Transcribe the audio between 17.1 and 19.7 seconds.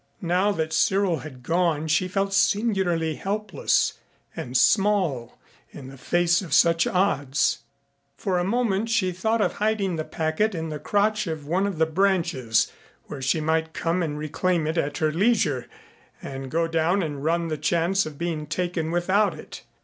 run the chance of being taken without it.